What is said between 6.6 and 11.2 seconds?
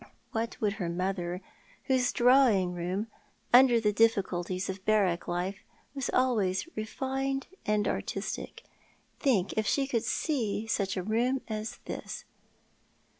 refined and artistic, think if she could see such a